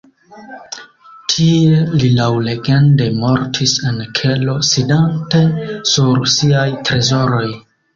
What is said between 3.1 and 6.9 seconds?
mortis en kelo sidante sur siaj